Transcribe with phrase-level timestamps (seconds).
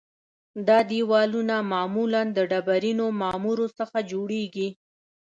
[0.67, 4.67] دا دیوالونه معمولاً د ډبرینو معمورو څخه جوړیږي